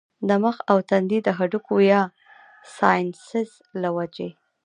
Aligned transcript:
د 0.27 0.29
مخ 0.43 0.57
او 0.71 0.77
تندي 0.89 1.19
د 1.23 1.27
هډوکو 1.37 1.75
يا 1.91 2.01
سائنسز 2.77 3.49
له 3.81 3.89
وجې 3.97 4.29